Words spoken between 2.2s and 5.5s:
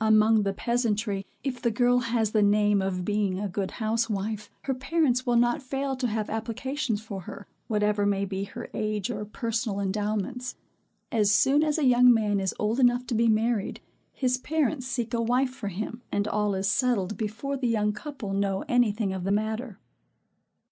the name of being a good housewife, her parents will